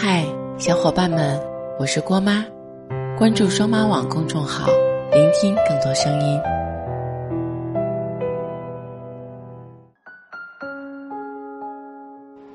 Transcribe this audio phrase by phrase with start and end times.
[0.00, 0.24] 嗨，
[0.58, 1.36] 小伙伴们，
[1.76, 2.44] 我是郭妈，
[3.18, 4.68] 关注双妈网公众号，
[5.10, 6.40] 聆听更多声音。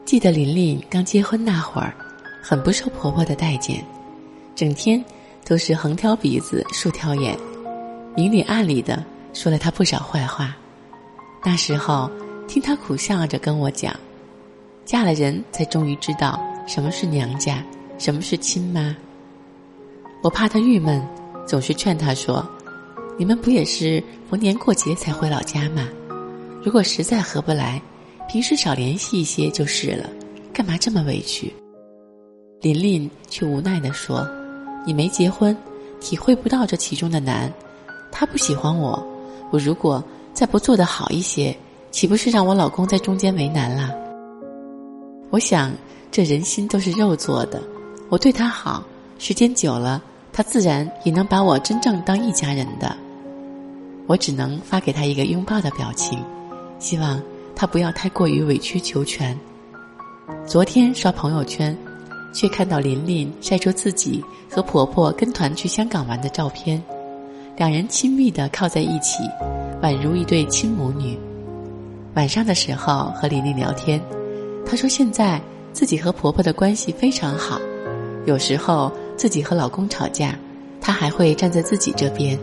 [0.06, 1.94] 记得琳琳刚结婚那会儿，
[2.42, 3.83] 很不受婆婆的待见，
[4.55, 5.03] 整天
[5.46, 7.37] 都是横挑鼻子竖挑眼，
[8.15, 9.03] 明里暗里的
[9.33, 10.55] 说了她不少坏话。
[11.44, 12.10] 那时候
[12.47, 13.94] 听她苦笑着跟我讲，
[14.85, 16.40] 嫁了人才终于知道。
[16.66, 17.63] 什么是娘家？
[17.99, 18.95] 什么是亲妈？
[20.23, 21.02] 我怕他郁闷，
[21.45, 22.45] 总是劝他说
[23.20, 25.88] ：“你们不也是逢年过节才回老家吗？
[26.63, 27.81] 如果实在合不来，
[28.27, 30.09] 平时少联系一些就是了，
[30.52, 31.54] 干嘛这么委屈？”
[32.62, 34.27] 琳琳却无奈地说
[34.88, 35.55] ：“你没结婚，
[35.99, 37.52] 体会不到这其中的难。
[38.12, 39.05] 他不喜欢我，
[39.52, 41.55] 我如果再不做得好一些，
[41.91, 43.93] 岂不是让我老公在中间为难了？”
[45.30, 45.71] 我想。
[46.13, 47.59] 这人心都是肉做的，
[48.08, 48.84] 我对他好，
[49.18, 49.99] 时间久了，
[50.32, 52.96] 他自然也能把我真正当一家人的。
[54.05, 56.23] 我只能发给他一个拥抱的表情，
[56.77, 57.20] 希望
[57.55, 59.35] 他不要太过于委曲求全。
[60.46, 61.76] 昨天刷朋友圈，
[62.32, 66.79] 却看到琳琳晒出自己和婆婆跟团去香港玩的照片，
[67.57, 69.23] 两人亲密的靠在一起，
[69.81, 71.17] 宛如一对亲母女。
[72.13, 73.99] 晚上的时候和琳琳聊天，
[74.63, 75.41] 她说现在。
[75.73, 77.59] 自己和婆婆的关系非常好，
[78.25, 80.38] 有时候自己和老公吵架，
[80.79, 82.38] 她还会站在自己这边。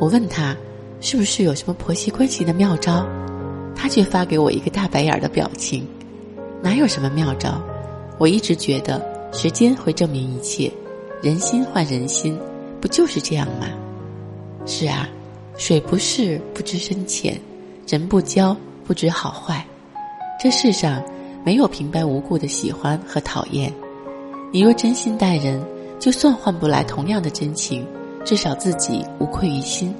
[0.00, 0.56] 我问她
[1.00, 3.06] 是不是有什么婆媳关系的妙招，
[3.76, 5.86] 她却发给我一个大白眼的表情。
[6.60, 7.62] 哪有什么妙招？
[8.18, 9.00] 我一直觉得
[9.32, 10.70] 时间会证明一切，
[11.22, 12.36] 人心换人心，
[12.80, 13.68] 不就是这样吗？
[14.66, 15.08] 是啊，
[15.56, 17.40] 水不试不知深浅，
[17.86, 19.64] 人不交不知好坏，
[20.42, 21.00] 这世上。
[21.44, 23.72] 没有平白无故的喜欢和讨厌，
[24.52, 25.60] 你若真心待人，
[25.98, 27.86] 就算换不来同样的真情，
[28.24, 29.94] 至少自己无愧于心。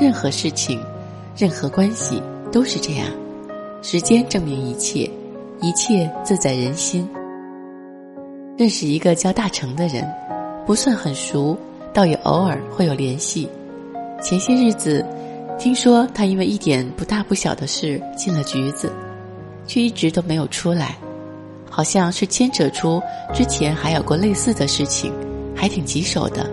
[0.00, 0.80] 任何事情，
[1.36, 3.06] 任何关系都是这样。
[3.82, 5.08] 时间证明一切，
[5.60, 7.08] 一切自在人心。
[8.56, 10.04] 认识一个叫大成的人，
[10.66, 11.56] 不算很熟，
[11.94, 13.48] 倒也偶尔会有联系。
[14.20, 15.06] 前些日子，
[15.56, 18.92] 听说他因为一点不大不小的事进了局子。
[19.68, 20.96] 却一直都没有出来，
[21.70, 23.00] 好像是牵扯出
[23.32, 25.12] 之前还有过类似的事情，
[25.54, 26.50] 还挺棘手的。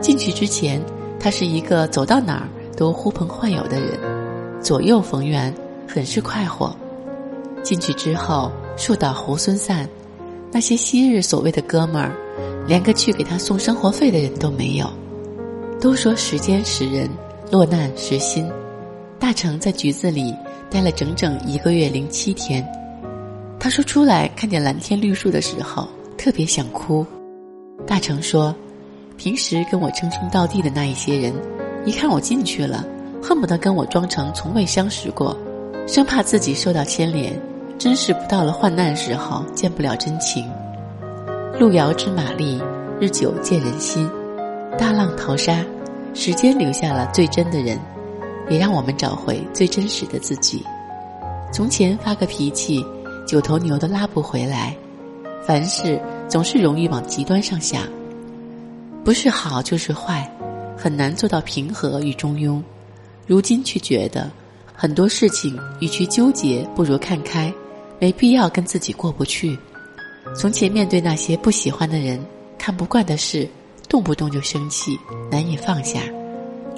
[0.00, 0.80] 进去之前，
[1.18, 3.98] 他是一个走到哪儿都呼朋唤友的人，
[4.62, 5.52] 左右逢源，
[5.86, 6.74] 很是快活。
[7.64, 9.88] 进去之后，树倒猢狲散，
[10.52, 12.14] 那些昔日所谓的哥们儿，
[12.68, 14.88] 连个去给他送生活费的人都没有。
[15.80, 17.10] 都说时间识人，
[17.50, 18.48] 落难识心。
[19.18, 20.32] 大成在局子里。
[20.70, 22.66] 待了整整一个月零七天，
[23.58, 27.06] 他说出来看见蓝天绿树的时候特别想哭。
[27.86, 28.54] 大成说，
[29.16, 31.32] 平时跟我称兄道弟的那一些人，
[31.86, 32.84] 一看我进去了，
[33.22, 35.36] 恨不得跟我装成从未相识过，
[35.86, 37.32] 生怕自己受到牵连，
[37.78, 40.46] 真是不到了患难时候见不了真情。
[41.58, 42.60] 路遥知马力，
[43.00, 44.08] 日久见人心。
[44.78, 45.64] 大浪淘沙，
[46.14, 47.78] 时间留下了最真的人。
[48.50, 50.64] 也让我们找回最真实的自己。
[51.52, 52.84] 从前发个脾气，
[53.26, 54.76] 九头牛都拉不回来。
[55.46, 55.98] 凡事
[56.28, 57.84] 总是容易往极端上想，
[59.02, 60.30] 不是好就是坏，
[60.76, 62.62] 很难做到平和与中庸。
[63.26, 64.30] 如今却觉得，
[64.74, 67.52] 很多事情与其纠结，不如看开，
[67.98, 69.58] 没必要跟自己过不去。
[70.36, 72.22] 从前面对那些不喜欢的人、
[72.58, 73.48] 看不惯的事，
[73.88, 74.98] 动不动就生气，
[75.30, 76.00] 难以放下。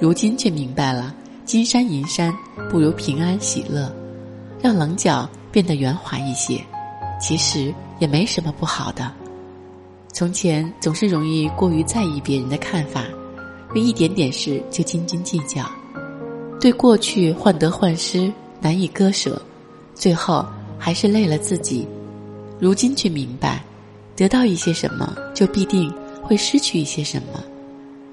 [0.01, 1.13] 如今却明白了。
[1.51, 2.33] 金山银山
[2.71, 3.93] 不如平安喜乐，
[4.63, 6.65] 让棱角变得圆滑一些，
[7.21, 9.13] 其实也没什么不好的。
[10.13, 13.05] 从前总是容易过于在意别人的看法，
[13.75, 15.69] 为一点点事就斤斤计较，
[16.61, 19.43] 对过去患得患失，难以割舍，
[19.93, 20.47] 最后
[20.79, 21.85] 还是累了自己。
[22.61, 23.61] 如今却明白，
[24.15, 25.93] 得到一些什么，就必定
[26.23, 27.43] 会失去一些什么。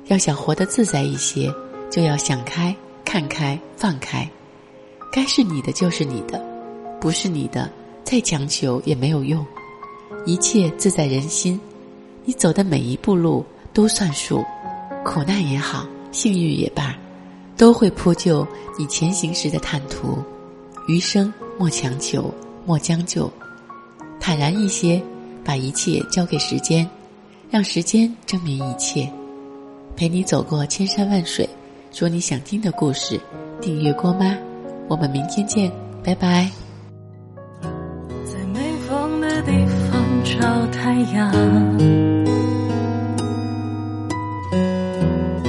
[0.07, 1.53] 要想活得自在一些，
[1.91, 2.75] 就要想开。
[3.07, 4.29] 看开放开，
[5.13, 6.43] 该是你的就是你的，
[6.99, 7.71] 不是你的
[8.03, 9.43] 再强求也没有用。
[10.25, 11.57] 一切自在人心，
[12.25, 14.43] 你走的每一步路都算数，
[15.05, 16.93] 苦难也好，幸运也罢，
[17.55, 18.45] 都会铺就
[18.77, 20.17] 你前行时的坦途。
[20.89, 22.29] 余生莫强求，
[22.65, 23.31] 莫将就，
[24.19, 25.01] 坦然一些，
[25.45, 26.85] 把一切交给时间，
[27.49, 29.09] 让时间证明一切，
[29.95, 31.47] 陪你走过千山万水。
[31.97, 33.19] 说你想听的故事，
[33.59, 34.37] 订阅郭妈，
[34.87, 35.71] 我们明天见，
[36.03, 36.47] 拜拜。
[38.23, 39.97] 在没风的地方。
[40.23, 41.31] 找太阳，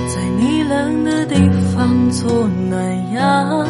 [0.08, 1.34] 在你冷的地
[1.74, 3.68] 方做暖阳。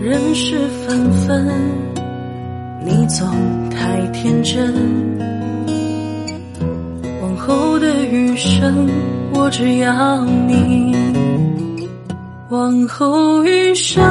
[0.00, 1.48] 人事纷纷，
[2.84, 3.26] 你总
[3.70, 5.27] 太天真。
[8.10, 8.88] 余生
[9.32, 10.94] 我只要你。
[12.50, 14.02] 往后余生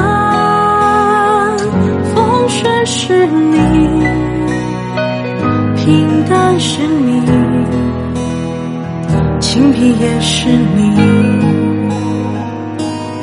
[2.14, 3.58] 风雪是你
[5.76, 7.20] 平淡是你
[9.40, 10.94] 清贫也是你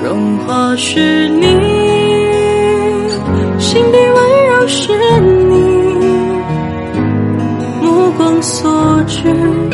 [0.03, 1.45] 荣华是你
[3.57, 5.55] 心底温柔是你
[7.81, 9.64] 目光所至。